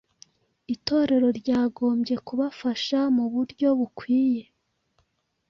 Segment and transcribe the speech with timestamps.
[0.75, 4.43] Itorero ryagombye kubafasha mu buryo bukwiye.